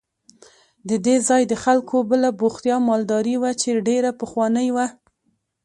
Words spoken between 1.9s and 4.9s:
بله بوختیا مالداري وه چې ډېره پخوانۍ وه.